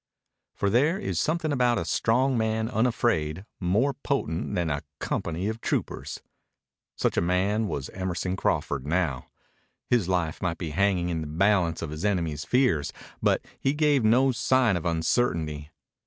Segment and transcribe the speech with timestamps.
[0.55, 5.61] For there is something about a strong man unafraid more potent than a company of
[5.61, 6.23] troopers.
[6.95, 9.27] Such a man was Emerson Crawford now.
[9.91, 12.91] His life might be hanging in the balance of his enemies' fears,
[13.21, 15.69] but he gave no sign of uncertainty.